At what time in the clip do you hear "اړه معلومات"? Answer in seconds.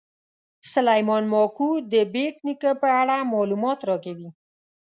3.01-3.79